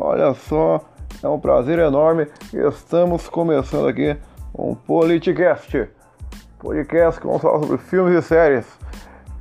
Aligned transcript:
Olha 0.00 0.32
só, 0.32 0.80
é 1.20 1.26
um 1.26 1.40
prazer 1.40 1.80
enorme. 1.80 2.28
Estamos 2.52 3.28
começando 3.28 3.88
aqui 3.88 4.16
um 4.56 4.72
Politicast. 4.72 5.90
Podcast 6.56 7.20
que 7.20 7.26
vamos 7.26 7.42
falar 7.42 7.58
sobre 7.58 7.78
filmes 7.78 8.14
e 8.14 8.22
séries. 8.22 8.78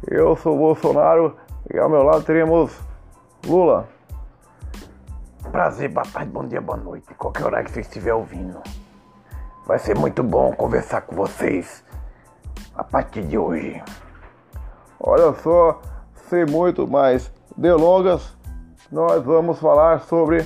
Eu 0.08 0.36
sou 0.36 0.56
o 0.56 0.58
Bolsonaro 0.58 1.38
e 1.72 1.78
ao 1.78 1.88
meu 1.88 2.02
lado 2.02 2.24
teremos 2.24 2.76
Lula. 3.46 3.88
Prazer, 5.52 5.90
boa 5.90 6.08
tarde, 6.08 6.32
bom 6.32 6.44
dia, 6.44 6.60
boa 6.60 6.80
noite. 6.80 7.14
Qualquer 7.14 7.46
hora 7.46 7.64
que 7.64 7.70
você 7.70 7.82
estiver 7.82 8.16
ouvindo. 8.16 8.60
Vai 9.68 9.78
ser 9.78 9.96
muito 9.96 10.24
bom 10.24 10.52
conversar 10.54 11.02
com 11.02 11.16
vocês 11.16 11.84
a 12.74 12.84
partir 12.84 13.22
de 13.22 13.38
hoje. 13.38 13.80
Olha 15.00 15.32
só, 15.34 15.80
sem 16.28 16.48
muito 16.48 16.88
mais 16.88 17.32
delongas, 17.56 18.36
nós 18.92 19.24
vamos 19.24 19.60
falar 19.60 20.02
sobre 20.02 20.46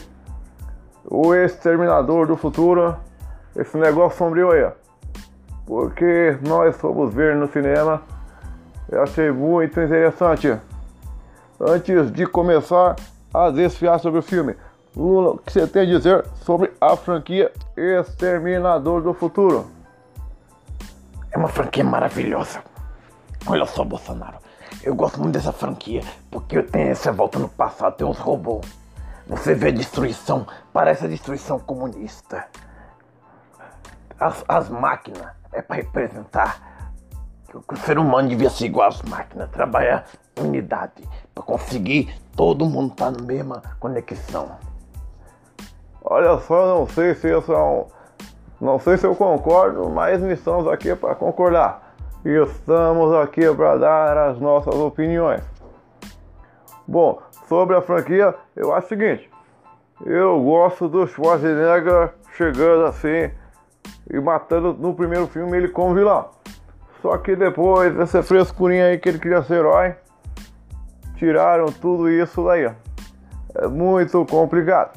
o 1.05 1.33
Exterminador 1.33 2.27
do 2.27 2.35
Futuro, 2.35 2.95
esse 3.55 3.77
negócio 3.77 4.17
sombrio 4.17 4.51
aí, 4.51 4.69
porque 5.65 6.37
nós 6.47 6.75
fomos 6.77 7.13
ver 7.13 7.35
no 7.35 7.47
cinema, 7.47 8.01
eu 8.89 9.03
achei 9.03 9.31
muito 9.31 9.79
interessante. 9.79 10.57
Antes 11.59 12.11
de 12.11 12.25
começar 12.25 12.95
a 13.33 13.49
desfiar 13.51 13.99
sobre 13.99 14.19
o 14.19 14.23
filme, 14.23 14.55
Lula, 14.95 15.31
o 15.31 15.37
que 15.37 15.51
você 15.51 15.67
tem 15.67 15.83
a 15.83 15.85
dizer 15.85 16.25
sobre 16.43 16.71
a 16.81 16.97
franquia 16.97 17.51
Exterminador 17.77 19.01
do 19.01 19.13
Futuro? 19.13 19.67
É 21.31 21.37
uma 21.37 21.47
franquia 21.47 21.83
maravilhosa. 21.83 22.61
Olha 23.45 23.65
só, 23.65 23.85
Bolsonaro. 23.85 24.37
Eu 24.83 24.95
gosto 24.95 25.19
muito 25.19 25.33
dessa 25.33 25.51
franquia 25.51 26.01
porque 26.29 26.61
tenho 26.63 26.89
essa 26.89 27.11
volta 27.11 27.37
no 27.37 27.49
passado, 27.49 27.95
tem 27.95 28.07
uns 28.07 28.17
robôs. 28.17 28.65
Você 29.27 29.53
vê 29.53 29.71
destruição, 29.71 30.45
parece 30.73 31.05
a 31.05 31.07
destruição 31.07 31.59
comunista. 31.59 32.47
As, 34.19 34.43
as 34.47 34.69
máquinas 34.69 35.27
é 35.51 35.61
para 35.61 35.77
representar 35.77 36.91
que 37.47 37.73
o 37.73 37.77
ser 37.77 37.97
humano 37.97 38.29
devia 38.29 38.49
ser 38.49 38.65
igual 38.65 38.87
às 38.87 39.01
máquinas, 39.01 39.49
trabalhar 39.49 40.05
unidade, 40.39 41.07
para 41.33 41.43
conseguir 41.43 42.15
todo 42.35 42.65
mundo 42.65 42.93
estar 42.93 43.11
tá 43.11 43.17
na 43.19 43.25
mesma 43.25 43.61
conexão. 43.79 44.51
Olha 46.03 46.39
só, 46.39 46.79
não 46.79 46.87
sei 46.87 47.13
se 47.13 47.27
eu 47.27 47.87
não 48.59 48.79
sei 48.79 48.97
se 48.97 49.05
eu 49.05 49.15
concordo, 49.15 49.89
mas 49.89 50.21
estamos 50.21 50.67
aqui 50.67 50.95
para 50.95 51.15
concordar. 51.15 51.90
E 52.23 52.29
estamos 52.29 53.13
aqui 53.15 53.51
para 53.55 53.77
dar 53.77 54.17
as 54.29 54.39
nossas 54.39 54.75
opiniões. 54.75 55.41
Bom, 56.87 57.19
sobre 57.47 57.75
a 57.75 57.81
franquia, 57.81 58.35
eu 58.55 58.73
acho 58.73 58.85
o 58.85 58.89
seguinte: 58.89 59.29
eu 60.05 60.39
gosto 60.43 60.87
do 60.87 61.07
Schwarzenegger 61.07 62.13
chegando 62.37 62.85
assim 62.85 63.31
e 64.09 64.19
matando 64.19 64.73
no 64.73 64.93
primeiro 64.93 65.25
filme 65.25 65.57
ele 65.57 65.67
como 65.67 65.95
vilão. 65.95 66.29
Só 67.01 67.17
que 67.17 67.35
depois, 67.35 67.97
essa 67.99 68.21
frescurinha 68.21 68.85
aí 68.85 68.99
que 68.99 69.09
ele 69.09 69.17
queria 69.17 69.41
ser 69.41 69.55
herói, 69.55 69.95
tiraram 71.15 71.65
tudo 71.65 72.07
isso 72.07 72.45
daí. 72.45 72.71
É 73.55 73.67
muito 73.67 74.23
complicado. 74.27 74.95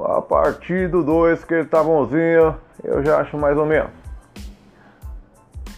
A 0.00 0.22
partir 0.22 0.88
do 0.88 1.02
2 1.02 1.42
que 1.42 1.54
ele 1.54 1.64
tá 1.64 1.82
bonzinho, 1.82 2.56
eu 2.84 3.04
já 3.04 3.18
acho 3.20 3.36
mais 3.36 3.58
ou 3.58 3.66
menos. 3.66 4.05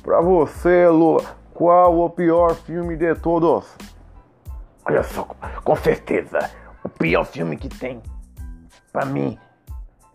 Pra 0.09 0.23
você, 0.23 0.89
Lula, 0.89 1.23
qual 1.53 2.01
o 2.01 2.09
pior 2.09 2.55
filme 2.55 2.97
de 2.97 3.15
todos? 3.17 3.67
Olha 4.87 5.03
só, 5.03 5.29
com 5.63 5.77
certeza, 5.77 6.51
o 6.83 6.89
pior 6.89 7.27
filme 7.27 7.59
que 7.59 7.69
tem, 7.69 8.03
pra 8.91 9.05
mim, 9.05 9.39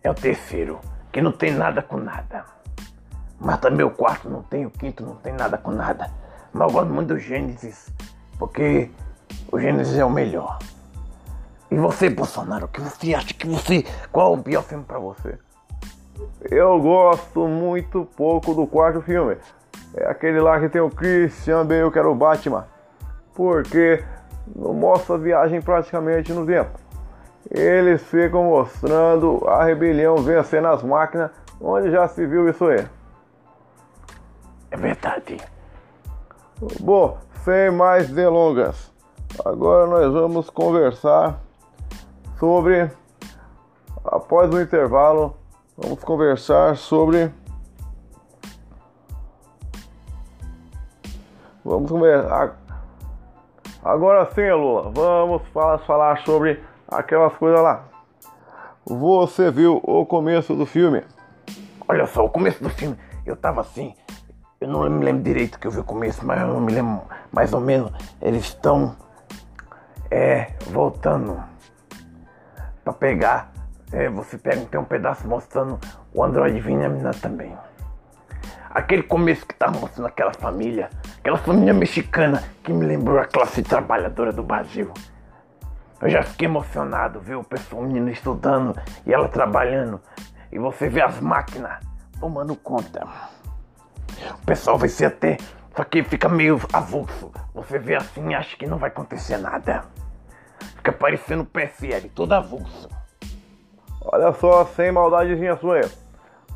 é 0.01 0.09
o 0.09 0.15
terceiro, 0.15 0.79
que 1.11 1.21
não 1.21 1.31
tem 1.31 1.51
nada 1.51 1.83
com 1.83 1.97
nada. 1.97 2.43
Mas 3.39 3.59
também 3.59 3.85
o 3.85 3.91
quarto 3.91 4.27
não 4.27 4.41
tem, 4.41 4.65
o 4.65 4.71
quinto 4.71 5.05
não 5.05 5.13
tem 5.17 5.31
nada 5.31 5.59
com 5.59 5.69
nada. 5.69 6.09
Mas 6.51 6.69
eu 6.69 6.73
gosto 6.73 6.91
muito 6.91 7.09
do 7.09 7.19
Gênesis, 7.19 7.93
porque 8.39 8.89
o 9.51 9.59
Gênesis 9.59 9.95
é 9.95 10.03
o 10.03 10.09
melhor. 10.09 10.57
E 11.69 11.75
você, 11.75 12.09
Bolsonaro, 12.09 12.65
o 12.65 12.67
que 12.67 12.81
você 12.81 13.13
acha 13.13 13.31
que 13.31 13.45
você. 13.45 13.85
Qual 14.11 14.33
o 14.33 14.41
pior 14.41 14.63
filme 14.63 14.85
pra 14.85 14.97
você? 14.97 15.37
Eu 16.41 16.81
gosto 16.81 17.47
muito 17.47 18.09
pouco 18.17 18.55
do 18.55 18.65
quarto 18.65 18.99
filme. 18.99 19.37
É 19.95 20.09
aquele 20.09 20.39
lá 20.39 20.59
que 20.59 20.69
tem 20.69 20.81
o 20.81 20.89
Christian 20.89 21.65
Bale, 21.65 21.91
que 21.91 21.99
era 21.99 22.09
o 22.09 22.15
Batman. 22.15 22.65
Porque 23.35 24.03
não 24.55 24.73
mostra 24.73 25.15
a 25.15 25.17
viagem 25.17 25.61
praticamente 25.61 26.33
no 26.33 26.45
tempo. 26.45 26.79
Eles 27.49 28.01
ficam 28.03 28.43
mostrando 28.45 29.43
a 29.47 29.63
rebelião 29.63 30.17
vencendo 30.17 30.67
as 30.67 30.81
máquinas, 30.81 31.29
onde 31.61 31.91
já 31.91 32.07
se 32.07 32.25
viu 32.25 32.49
isso 32.49 32.65
aí. 32.65 32.85
É 34.71 34.77
verdade. 34.77 35.37
Bom, 36.79 37.17
sem 37.43 37.69
mais 37.69 38.09
delongas, 38.09 38.91
agora 39.45 39.85
nós 39.85 40.11
vamos 40.13 40.49
conversar 40.49 41.39
sobre, 42.39 42.89
após 44.03 44.53
o 44.53 44.61
intervalo, 44.61 45.35
vamos 45.77 46.03
conversar 46.03 46.77
sobre 46.77 47.31
Vamos 51.73 51.89
conversar. 51.89 52.55
Agora 53.83 54.29
sim, 54.33 54.49
Lula, 54.51 54.91
vamos 54.91 55.41
falar 55.85 56.19
sobre 56.19 56.63
aquelas 56.87 57.33
coisas 57.33 57.59
lá. 57.59 57.85
Você 58.85 59.49
viu 59.49 59.81
o 59.83 60.05
começo 60.05 60.53
do 60.55 60.65
filme? 60.65 61.03
Olha 61.87 62.05
só, 62.05 62.23
o 62.23 62.29
começo 62.29 62.63
do 62.63 62.69
filme, 62.69 62.97
eu 63.25 63.35
tava 63.35 63.61
assim, 63.61 63.93
eu 64.61 64.67
não 64.67 64.89
me 64.89 65.03
lembro 65.03 65.23
direito 65.23 65.59
que 65.59 65.65
eu 65.65 65.71
vi 65.71 65.79
o 65.79 65.83
começo, 65.83 66.25
mas 66.25 66.41
eu 66.41 66.59
me 66.59 66.71
lembro 66.71 67.01
mais 67.31 67.53
ou 67.53 67.59
menos. 67.59 67.91
Eles 68.21 68.43
estão 68.43 68.95
é, 70.11 70.53
voltando 70.67 71.43
para 72.83 72.93
pegar. 72.93 73.51
É, 73.91 74.09
você 74.09 74.37
pega, 74.37 74.65
tem 74.65 74.79
um 74.79 74.85
pedaço 74.85 75.27
mostrando 75.27 75.79
o 76.13 76.23
Android 76.23 76.59
vindo 76.59 76.85
a 76.85 76.89
menina 76.89 77.11
também. 77.11 77.57
Aquele 78.69 79.03
começo 79.03 79.45
que 79.45 79.53
tava 79.53 79.77
mostrando 79.79 80.07
aquela 80.07 80.33
família, 80.33 80.89
aquela 81.23 81.37
família 81.37 81.73
mexicana 81.73 82.43
que 82.61 82.73
me 82.73 82.85
lembrou 82.85 83.17
a 83.17 83.23
classe 83.23 83.63
trabalhadora 83.63 84.33
do 84.33 84.43
Brasil. 84.43 84.91
Eu 86.01 86.09
já 86.09 86.21
fiquei 86.21 86.47
emocionado 86.47 87.21
ver 87.21 87.35
o 87.35 87.43
pessoal, 87.45 87.81
menino 87.81 88.09
estudando 88.09 88.77
e 89.05 89.13
ela 89.13 89.29
trabalhando. 89.29 90.01
E 90.51 90.59
você 90.59 90.89
vê 90.89 91.01
as 91.01 91.21
máquinas 91.21 91.79
tomando 92.19 92.53
conta. 92.57 93.07
O 94.41 94.45
pessoal 94.45 94.77
vai 94.77 94.89
ser 94.89 95.05
até. 95.05 95.37
Só 95.73 95.85
que 95.85 96.03
fica 96.03 96.27
meio 96.27 96.59
avulso. 96.73 97.31
Você 97.53 97.79
vê 97.79 97.95
assim 97.95 98.31
e 98.31 98.35
acha 98.35 98.57
que 98.57 98.67
não 98.67 98.77
vai 98.77 98.89
acontecer 98.89 99.37
nada. 99.37 99.85
Fica 100.75 100.91
parecendo 100.91 101.45
PSL, 101.45 102.09
todo 102.09 102.33
avulso. 102.33 102.89
Olha 104.01 104.33
só, 104.33 104.65
sem 104.65 104.91
maldadezinha 104.91 105.55
sua. 105.55 105.89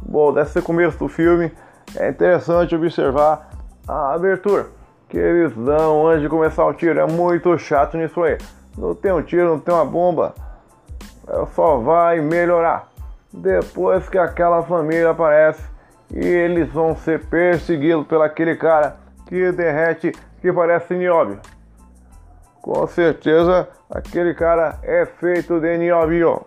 Bom, 0.02 0.34
deve 0.34 0.50
ser 0.50 0.62
começo 0.62 1.00
do 1.00 1.08
filme 1.08 1.54
é 1.96 2.10
interessante 2.10 2.76
observar 2.76 3.50
a 3.88 4.14
abertura 4.14 4.68
que 5.10 5.18
eles 5.18 5.54
dão 5.56 6.08
antes 6.08 6.22
de 6.22 6.30
começar 6.30 6.66
o 6.66 6.74
tiro. 6.74 7.00
É 7.00 7.08
muito 7.08 7.58
chato 7.58 7.98
nisso 7.98 8.22
aí. 8.24 8.38
Não 8.78 8.94
tem 8.94 9.12
um 9.12 9.22
tiro, 9.22 9.50
não 9.50 9.60
tem 9.60 9.74
uma 9.74 9.86
bomba. 9.86 10.36
É, 11.28 11.46
só 11.56 11.78
vai 11.78 12.20
melhorar. 12.20 12.90
Depois 13.34 14.08
que 14.10 14.18
aquela 14.18 14.64
família 14.64 15.12
aparece 15.12 15.64
e 16.14 16.26
eles 16.26 16.72
vão 16.72 16.96
ser 16.96 17.26
perseguidos 17.26 18.08
pelo 18.08 18.24
aquele 18.24 18.56
cara 18.56 18.98
que 19.28 19.52
derrete, 19.52 20.12
que 20.42 20.52
parece 20.52 20.96
nióbio. 20.96 21.40
Com 22.62 22.86
certeza 22.88 23.68
aquele 23.90 24.34
cara 24.34 24.80
é 24.84 25.06
feito 25.06 25.60
de 25.60 25.78
nióbio. 25.78 26.46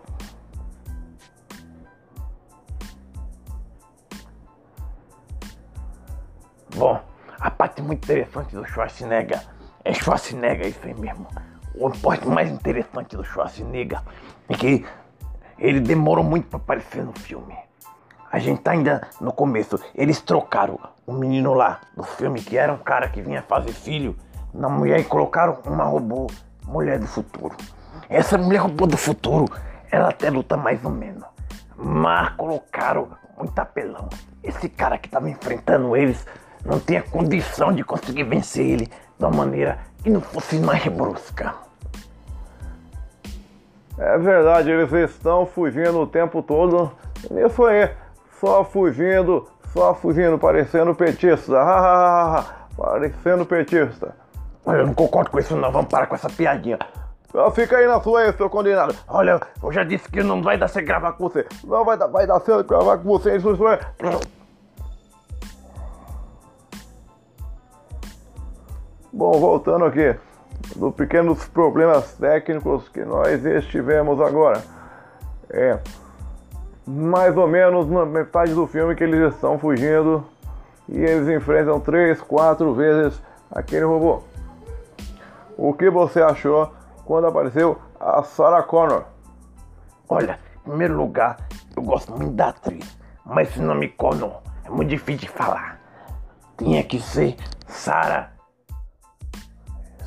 Bom, 6.75 6.99
a 7.41 7.49
parte 7.49 7.81
muito 7.81 8.03
interessante 8.03 8.55
do 8.55 8.63
Schwarzenegger 8.65 9.41
é 9.83 9.93
Schwarzenegger, 9.93 10.67
isso 10.67 10.79
aí 10.83 10.93
mesmo. 10.93 11.27
O 11.73 11.89
parte 11.89 12.27
mais 12.27 12.51
interessante 12.51 13.17
do 13.17 13.23
Schwarzenegger 13.23 13.99
é 14.47 14.53
que 14.53 14.85
ele 15.57 15.79
demorou 15.79 16.23
muito 16.23 16.47
para 16.47 16.57
aparecer 16.57 17.03
no 17.03 17.13
filme. 17.13 17.57
A 18.31 18.37
gente 18.37 18.61
tá 18.61 18.71
ainda 18.71 19.07
no 19.19 19.33
começo. 19.33 19.79
Eles 19.95 20.21
trocaram 20.21 20.79
o 21.05 21.13
menino 21.13 21.55
lá 21.55 21.81
do 21.97 22.03
filme, 22.03 22.41
que 22.41 22.57
era 22.57 22.71
um 22.71 22.77
cara 22.77 23.09
que 23.09 23.21
vinha 23.21 23.41
fazer 23.41 23.73
filho, 23.73 24.15
na 24.53 24.69
mulher 24.69 24.99
e 24.99 25.03
colocaram 25.03 25.57
uma 25.65 25.83
robô, 25.83 26.27
mulher 26.67 26.99
do 26.99 27.07
futuro. 27.07 27.55
Essa 28.07 28.37
mulher 28.37 28.59
robô 28.59 28.85
do 28.85 28.97
futuro, 28.97 29.45
ela 29.89 30.09
até 30.09 30.29
luta 30.29 30.55
mais 30.55 30.83
ou 30.85 30.91
menos. 30.91 31.23
Mas 31.75 32.29
colocaram 32.35 33.09
muito 33.35 33.57
apelão. 33.57 34.07
Esse 34.43 34.69
cara 34.69 34.97
que 34.97 35.09
tava 35.09 35.29
enfrentando 35.29 35.95
eles 35.95 36.25
não 36.65 36.79
tinha 36.79 37.01
condição 37.01 37.73
de 37.73 37.83
conseguir 37.83 38.23
vencer 38.23 38.65
ele 38.65 38.85
de 38.85 39.25
uma 39.25 39.31
maneira 39.31 39.79
que 40.03 40.09
não 40.09 40.21
fosse 40.21 40.59
mais 40.59 40.85
brusca. 40.87 41.53
É 43.97 44.17
verdade, 44.17 44.71
eles 44.71 44.91
estão 44.91 45.45
fugindo 45.45 45.99
o 45.99 46.07
tempo 46.07 46.41
todo. 46.41 46.91
Isso 47.45 47.63
aí, 47.65 47.89
só 48.39 48.63
fugindo, 48.63 49.47
só 49.73 49.93
fugindo, 49.93 50.39
parecendo 50.39 50.95
petista. 50.95 51.55
parecendo 52.75 53.45
petista. 53.45 54.15
Eu 54.65 54.87
não 54.87 54.93
concordo 54.93 55.29
com 55.29 55.39
isso 55.39 55.55
não, 55.55 55.71
vamos 55.71 55.89
parar 55.89 56.07
com 56.07 56.15
essa 56.15 56.29
piadinha. 56.29 56.79
Fica 57.53 57.77
aí 57.77 57.87
na 57.87 58.01
sua 58.01 58.21
aí, 58.21 58.33
seu 58.33 58.49
condenado. 58.49 58.95
Olha, 59.07 59.39
eu 59.63 59.71
já 59.71 59.83
disse 59.83 60.09
que 60.09 60.21
não 60.21 60.41
vai 60.41 60.57
dar 60.57 60.67
certo 60.67 60.85
gravar 60.85 61.13
com 61.13 61.29
você. 61.29 61.45
Não 61.63 61.85
vai 61.85 61.97
dar, 61.97 62.07
vai 62.07 62.27
dar 62.27 62.39
certo 62.41 62.67
gravar 62.67 62.97
com 62.97 63.03
você, 63.03 63.37
isso 63.37 63.67
é. 63.67 63.79
Bom, 69.13 69.33
voltando 69.41 69.83
aqui, 69.83 70.15
dos 70.73 70.95
pequenos 70.95 71.45
problemas 71.49 72.13
técnicos 72.13 72.87
que 72.87 73.03
nós 73.03 73.43
estivemos 73.43 74.21
agora. 74.21 74.63
É, 75.49 75.77
mais 76.87 77.35
ou 77.35 77.45
menos 77.45 77.89
na 77.89 78.05
metade 78.05 78.53
do 78.53 78.65
filme 78.65 78.95
que 78.95 79.03
eles 79.03 79.33
estão 79.33 79.59
fugindo 79.59 80.23
e 80.87 80.97
eles 80.97 81.27
enfrentam 81.27 81.77
três, 81.77 82.21
quatro 82.21 82.73
vezes 82.73 83.21
aquele 83.51 83.83
robô. 83.83 84.23
O 85.57 85.73
que 85.73 85.89
você 85.89 86.21
achou 86.21 86.71
quando 87.03 87.27
apareceu 87.27 87.77
a 87.99 88.23
Sarah 88.23 88.63
Connor? 88.63 89.03
Olha, 90.07 90.39
em 90.65 90.69
primeiro 90.69 90.95
lugar, 90.95 91.35
eu 91.75 91.83
gosto 91.83 92.13
muito 92.13 92.31
da 92.31 92.47
atriz, 92.47 92.97
mas 93.25 93.49
esse 93.49 93.59
nome 93.59 93.89
Connor 93.89 94.41
é 94.63 94.69
muito 94.69 94.87
difícil 94.87 95.27
de 95.27 95.29
falar. 95.29 95.81
Tinha 96.57 96.81
que 96.81 96.97
ser 97.01 97.35
Sarah 97.67 98.31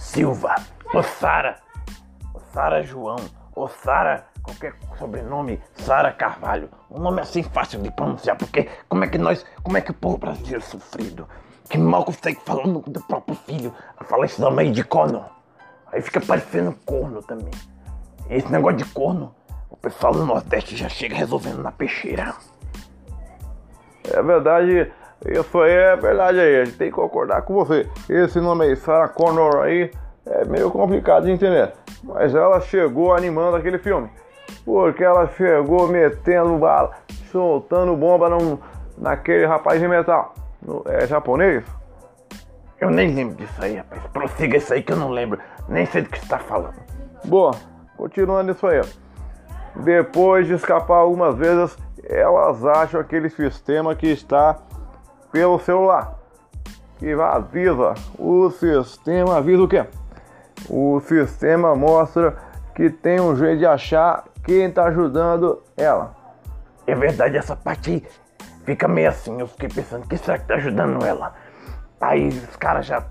Silva, 0.04 0.54
ou 0.92 1.02
Sara, 1.02 1.56
ou 2.34 2.40
Sara 2.52 2.82
João, 2.82 3.16
ou 3.54 3.68
Sara, 3.68 4.26
qualquer 4.42 4.74
sobrenome, 4.98 5.60
Sara 5.76 6.12
Carvalho. 6.12 6.68
Um 6.90 7.00
nome 7.00 7.22
assim 7.22 7.42
fácil 7.42 7.80
de 7.80 7.90
pronunciar, 7.90 8.36
porque 8.36 8.68
como 8.86 9.02
é 9.02 9.08
que 9.08 9.16
nós, 9.16 9.44
como 9.62 9.78
é 9.78 9.80
que 9.80 9.90
o 9.90 9.94
povo 9.94 10.18
brasileiro 10.18 10.58
é 10.58 10.60
sofrido, 10.60 11.26
que 11.68 11.78
mal 11.78 12.04
consegue 12.04 12.38
falar 12.44 12.64
o 12.64 12.68
nome 12.68 12.84
do 12.88 13.00
próprio 13.00 13.34
filho, 13.34 13.74
a 13.96 14.04
falar 14.04 14.26
esse 14.26 14.40
nome 14.40 14.62
aí 14.62 14.70
de 14.70 14.84
corno. 14.84 15.24
Aí 15.90 16.02
fica 16.02 16.20
parecendo 16.20 16.76
corno 16.84 17.22
também. 17.22 17.54
Esse 18.28 18.52
negócio 18.52 18.76
de 18.76 18.84
corno, 18.84 19.34
o 19.70 19.76
pessoal 19.76 20.12
do 20.12 20.26
Nordeste 20.26 20.76
já 20.76 20.88
chega 20.88 21.16
resolvendo 21.16 21.62
na 21.62 21.72
peixeira. 21.72 22.34
É 24.12 24.22
verdade, 24.22 24.92
isso 25.26 25.60
aí 25.60 25.72
é 25.72 25.96
verdade 25.96 26.40
aí, 26.40 26.60
a 26.60 26.64
gente 26.64 26.76
tem 26.76 26.90
que 26.90 26.96
concordar 26.96 27.42
com 27.42 27.54
você. 27.54 27.88
Esse 28.08 28.40
nome 28.40 28.66
aí, 28.66 28.76
Sarah 28.76 29.08
Connor 29.08 29.62
aí, 29.62 29.90
é 30.26 30.44
meio 30.44 30.70
complicado 30.70 31.24
de 31.24 31.30
entender. 31.30 31.72
Mas 32.02 32.34
ela 32.34 32.60
chegou 32.60 33.14
animando 33.14 33.56
aquele 33.56 33.78
filme. 33.78 34.10
Porque 34.64 35.04
ela 35.04 35.26
chegou 35.28 35.88
metendo 35.88 36.56
bala, 36.58 36.92
soltando 37.30 37.96
bomba 37.96 38.28
num, 38.28 38.58
naquele 38.96 39.46
rapaz 39.46 39.80
de 39.80 39.88
metal. 39.88 40.34
No, 40.62 40.82
é 40.86 41.06
japonês? 41.06 41.64
Eu 42.80 42.90
nem 42.90 43.14
lembro 43.14 43.36
disso 43.36 43.54
aí, 43.58 43.76
rapaz. 43.76 44.02
Prossiga 44.12 44.56
isso 44.56 44.72
aí 44.74 44.82
que 44.82 44.92
eu 44.92 44.96
não 44.96 45.10
lembro. 45.10 45.38
Nem 45.68 45.86
sei 45.86 46.02
do 46.02 46.08
que 46.08 46.18
você 46.18 46.24
está 46.24 46.38
falando. 46.38 46.74
Boa, 47.24 47.52
continuando 47.96 48.52
isso 48.52 48.66
aí. 48.66 48.80
Depois 49.76 50.46
de 50.46 50.54
escapar 50.54 50.98
algumas 50.98 51.36
vezes, 51.36 51.76
elas 52.04 52.64
acham 52.64 53.00
aquele 53.00 53.28
sistema 53.28 53.94
que 53.94 54.06
está 54.06 54.58
pelo 55.34 55.58
celular. 55.58 56.14
Que 57.00 57.12
avisa. 57.12 57.94
O 58.16 58.48
sistema 58.50 59.38
avisa 59.38 59.62
o 59.64 59.68
quê? 59.68 59.84
O 60.70 61.00
sistema 61.00 61.74
mostra 61.74 62.36
que 62.72 62.88
tem 62.88 63.20
um 63.20 63.34
jeito 63.34 63.58
de 63.58 63.66
achar 63.66 64.24
quem 64.44 64.66
está 64.66 64.84
ajudando 64.84 65.60
ela. 65.76 66.14
É 66.86 66.94
verdade, 66.94 67.36
essa 67.36 67.56
parte 67.56 67.90
aí 67.90 68.06
fica 68.64 68.86
meio 68.86 69.08
assim. 69.08 69.40
Eu 69.40 69.48
fiquei 69.48 69.68
pensando, 69.68 70.06
quem 70.06 70.16
será 70.16 70.38
que 70.38 70.46
tá 70.46 70.54
ajudando 70.54 71.04
ela? 71.04 71.34
Aí 72.00 72.28
os 72.28 72.54
caras 72.54 72.86
já, 72.86 73.04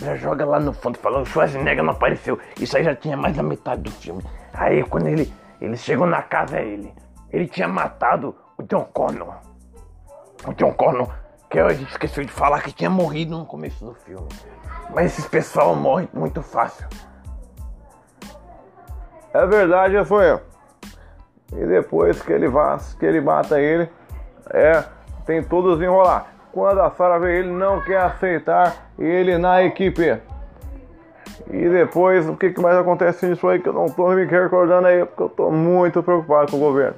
já 0.00 0.16
jogam 0.16 0.48
lá 0.48 0.58
no 0.58 0.72
fundo 0.72 0.98
falando, 0.98 1.26
Schwarzenegger 1.26 1.84
não 1.84 1.92
apareceu. 1.92 2.38
Isso 2.58 2.78
aí 2.78 2.82
já 2.84 2.94
tinha 2.94 3.16
mais 3.16 3.36
da 3.36 3.42
metade 3.42 3.82
do 3.82 3.90
filme. 3.90 4.22
Aí 4.54 4.82
quando 4.84 5.06
ele, 5.06 5.30
eles 5.60 5.80
chegam 5.80 6.06
na 6.06 6.22
casa, 6.22 6.58
ele. 6.60 6.94
Ele 7.30 7.46
tinha 7.46 7.68
matado 7.68 8.34
o 8.56 8.62
John 8.62 8.88
Connor. 8.90 9.34
O 10.46 10.54
John 10.54 10.72
Connor, 10.72 11.12
que 11.50 11.58
eu 11.58 11.68
esqueci 11.68 12.24
de 12.24 12.32
falar 12.32 12.62
que 12.62 12.72
tinha 12.72 12.90
morrido 12.90 13.36
no 13.36 13.46
começo 13.46 13.84
do 13.84 13.94
filme. 13.94 14.28
Mas 14.94 15.06
esses 15.06 15.26
pessoal 15.26 15.74
morrem 15.74 16.08
muito 16.12 16.42
fácil. 16.42 16.86
É 19.32 19.46
verdade, 19.46 19.94
eu. 19.94 20.40
E 21.52 21.66
depois 21.66 22.20
que 22.20 22.32
ele 22.32 22.48
vaz, 22.48 22.94
que 22.94 23.06
ele 23.06 23.20
mata 23.20 23.60
ele, 23.60 23.88
é, 24.50 24.84
tem 25.24 25.42
todos 25.42 25.80
enrolar. 25.80 26.26
Quando 26.52 26.80
a 26.80 26.90
Sarah 26.90 27.18
vê 27.18 27.40
ele, 27.40 27.50
não 27.50 27.80
quer 27.80 28.00
aceitar 28.00 28.90
ele 28.98 29.38
na 29.38 29.62
equipe. 29.62 30.20
E 31.50 31.68
depois, 31.68 32.28
o 32.28 32.36
que, 32.36 32.50
que 32.50 32.60
mais 32.60 32.76
acontece 32.76 33.26
nisso 33.26 33.46
aí 33.48 33.60
que 33.60 33.68
eu 33.68 33.72
não 33.72 33.86
tô 33.86 34.08
me 34.10 34.24
recordando 34.24 34.86
aí, 34.86 35.04
porque 35.04 35.22
eu 35.22 35.28
tô 35.28 35.50
muito 35.50 36.02
preocupado 36.02 36.50
com 36.50 36.56
o 36.58 36.60
governo. 36.60 36.96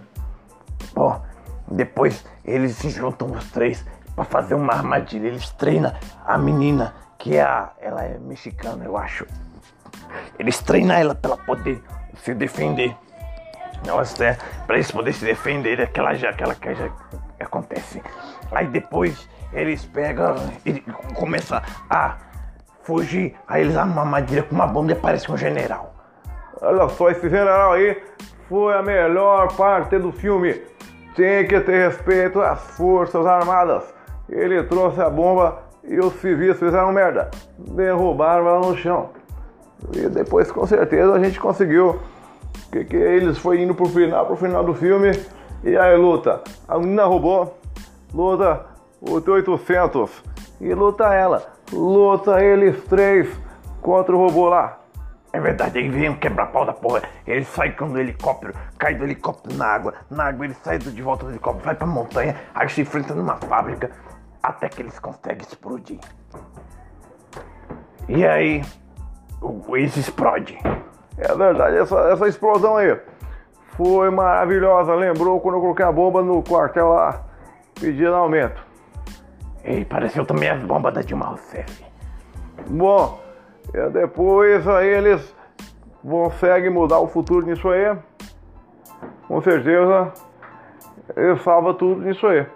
Bom, 0.95 1.23
depois 1.71 2.25
eles 2.45 2.77
se 2.77 2.91
juntam 2.91 3.31
os 3.31 3.51
três 3.51 3.85
para 4.21 4.25
fazer 4.43 4.55
uma 4.55 4.75
armadilha. 4.75 5.29
Eles 5.29 5.51
treinam 5.51 5.93
a 6.27 6.37
menina 6.37 6.95
que 7.19 7.37
é 7.37 7.43
a, 7.43 7.71
ela 7.81 8.03
é 8.03 8.19
mexicana, 8.19 8.85
eu 8.85 8.97
acho. 8.97 9.27
Eles 10.39 10.59
treinam 10.61 10.95
ela 10.95 11.15
para 11.15 11.33
ela 11.33 11.43
poder 11.43 11.83
se 12.17 12.35
defender. 12.35 12.95
Nossa, 13.87 14.25
é, 14.25 14.39
para 14.67 14.77
eles 14.77 14.91
poderem 14.91 15.19
se 15.19 15.25
defender, 15.25 15.81
aquela 15.81 16.15
já, 16.15 16.31
aquela 16.31 16.55
que 16.55 16.75
já 16.75 16.91
acontece. 17.41 18.03
Aí 18.53 18.67
depois 18.67 19.29
eles 19.53 19.85
pegam 19.87 20.35
e 20.67 20.81
começam 21.15 21.61
a 21.89 22.17
fugir. 22.83 23.35
Aí 23.49 23.63
eles 23.63 23.77
armam 23.77 23.95
uma 23.95 24.03
armadilha 24.03 24.43
com 24.43 24.55
uma 24.55 24.67
bomba 24.67 24.93
e 24.93 24.95
aparece 24.95 25.31
um 25.31 25.37
general. 25.37 25.95
Olha 26.61 26.89
só, 26.91 27.09
esse 27.11 27.29
general 27.29 27.73
aí 27.73 28.03
foi 28.49 28.75
a 28.75 28.83
melhor 28.83 29.55
parte 29.57 29.99
do 29.99 30.13
filme. 30.13 30.61
Tem 31.17 31.47
que 31.47 31.59
ter 31.61 31.89
respeito 31.89 32.41
às 32.41 32.61
forças 32.77 33.25
armadas. 33.27 34.00
Ele 34.31 34.63
trouxe 34.63 35.01
a 35.01 35.11
bomba 35.11 35.59
e 35.85 35.99
os 35.99 36.15
civis 36.15 36.59
fizeram 36.59 36.93
merda. 36.93 37.31
Derrubaram 37.59 38.47
ela 38.47 38.61
no 38.61 38.77
chão. 38.77 39.11
E 39.93 40.09
depois, 40.09 40.51
com 40.53 40.67
certeza, 40.67 41.13
a 41.13 41.19
gente 41.19 41.41
conseguiu. 41.41 41.99
Que, 42.71 42.85
que 42.85 42.97
eles 42.97 43.39
foi 43.39 43.61
indo 43.61 43.75
pro 43.75 43.87
final, 43.87 44.27
pro 44.27 44.37
final 44.37 44.63
do 44.63 44.75
filme. 44.75 45.11
E 45.65 45.77
aí 45.77 45.97
luta. 45.97 46.41
A 46.69 46.79
menina 46.79 47.05
roubou. 47.05 47.59
Luta 48.15 48.67
o 49.01 49.21
T-800. 49.21 50.11
E 50.61 50.73
luta 50.75 51.13
ela. 51.13 51.43
Luta 51.73 52.43
eles 52.43 52.85
três 52.85 53.29
contra 53.81 54.15
o 54.15 54.19
robô 54.19 54.49
lá. 54.49 54.79
É 55.33 55.39
verdade, 55.39 55.79
aí 55.79 55.89
vem 55.89 56.09
um 56.09 56.17
quebra-pau 56.17 56.67
da 56.67 56.73
porra. 56.73 57.03
Ele 57.25 57.45
sai 57.45 57.71
com 57.71 57.87
o 57.87 57.99
helicóptero, 57.99 58.53
cai 58.77 58.97
do 58.97 59.05
helicóptero 59.05 59.57
na 59.57 59.67
água. 59.67 59.95
Na 60.11 60.25
água 60.25 60.45
ele 60.45 60.55
sai 60.55 60.79
de 60.79 61.03
volta 61.03 61.25
do 61.25 61.31
helicóptero, 61.31 61.65
vai 61.65 61.75
pra 61.77 61.87
montanha, 61.87 62.35
aí 62.53 62.69
se 62.69 62.81
enfrenta 62.81 63.15
numa 63.15 63.37
fábrica 63.37 63.93
até 64.43 64.69
que 64.69 64.83
eles 64.83 64.99
conseguem 64.99 65.47
explodir. 65.47 65.99
E 68.09 68.27
aí, 68.27 68.63
o 69.41 69.61
Waze 69.69 70.01
explode. 70.01 70.59
É 71.19 71.35
verdade, 71.35 71.77
essa, 71.77 71.99
essa 72.11 72.29
explosão 72.29 72.77
aí 72.77 72.99
foi 73.77 74.11
maravilhosa. 74.11 74.95
Lembrou 74.95 75.41
quando 75.41 75.57
eu 75.57 75.61
coloquei 75.61 75.85
a 75.85 75.93
bomba 75.93 76.23
no 76.23 76.43
quartel 76.43 76.89
lá, 76.89 77.25
pedindo 77.79 78.15
aumento. 78.15 78.65
E 79.65 79.85
pareceu 79.85 80.25
também 80.25 80.49
as 80.49 80.61
bombas 80.63 80.95
da 80.95 81.03
Dilma 81.03 81.27
Rousseff. 81.27 81.85
Bom, 82.69 83.21
depois 83.93 84.67
aí 84.67 84.89
eles 84.89 85.35
conseguem 86.03 86.71
mudar 86.71 86.99
o 86.99 87.07
futuro 87.07 87.47
nisso 87.47 87.69
aí. 87.69 87.97
Com 89.29 89.41
certeza, 89.43 90.13
eles 91.17 91.43
salvam 91.43 91.75
tudo 91.75 92.03
nisso 92.03 92.27
aí. 92.27 92.47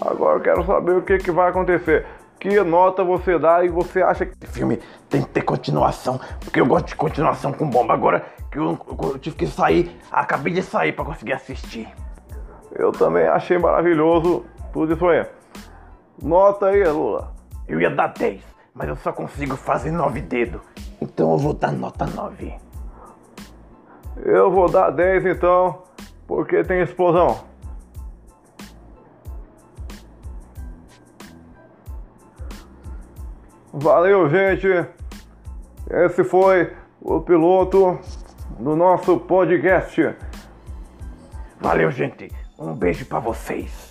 Agora 0.00 0.36
eu 0.36 0.40
quero 0.40 0.64
saber 0.64 0.92
o 0.92 1.02
que, 1.02 1.18
que 1.18 1.30
vai 1.30 1.50
acontecer. 1.50 2.06
Que 2.38 2.62
nota 2.62 3.02
você 3.02 3.36
dá 3.38 3.64
e 3.64 3.68
você 3.68 4.00
acha 4.00 4.24
que 4.24 4.32
esse 4.40 4.52
filme 4.52 4.78
tem 5.08 5.22
que 5.22 5.28
ter 5.28 5.42
continuação? 5.42 6.20
Porque 6.38 6.60
eu 6.60 6.66
gosto 6.66 6.86
de 6.86 6.94
continuação 6.94 7.52
com 7.52 7.68
bomba. 7.68 7.94
Agora 7.94 8.24
que 8.50 8.58
eu, 8.58 8.78
eu 9.02 9.18
tive 9.18 9.36
que 9.36 9.46
sair, 9.46 9.98
acabei 10.10 10.52
de 10.52 10.62
sair 10.62 10.92
para 10.92 11.04
conseguir 11.04 11.32
assistir. 11.32 11.88
Eu 12.72 12.92
também 12.92 13.26
achei 13.26 13.58
maravilhoso 13.58 14.44
tudo 14.72 14.92
isso 14.92 15.06
aí. 15.08 15.26
Nota 16.22 16.66
aí, 16.66 16.84
Lula. 16.84 17.32
Eu 17.66 17.80
ia 17.80 17.90
dar 17.90 18.08
10, 18.08 18.40
mas 18.72 18.88
eu 18.88 18.96
só 18.96 19.12
consigo 19.12 19.56
fazer 19.56 19.90
9 19.90 20.20
dedos. 20.20 20.60
Então 21.00 21.32
eu 21.32 21.38
vou 21.38 21.54
dar 21.54 21.72
nota 21.72 22.06
9. 22.06 22.54
Eu 24.24 24.50
vou 24.50 24.70
dar 24.70 24.90
10 24.90 25.26
então, 25.26 25.82
porque 26.26 26.62
tem 26.62 26.80
explosão. 26.80 27.47
Valeu, 33.72 34.28
gente. 34.30 34.66
Esse 35.90 36.24
foi 36.24 36.72
o 37.00 37.20
piloto 37.20 37.98
do 38.58 38.74
nosso 38.74 39.18
podcast. 39.20 40.14
Valeu, 41.60 41.90
gente. 41.90 42.30
Um 42.58 42.74
beijo 42.74 43.04
pra 43.06 43.20
vocês. 43.20 43.87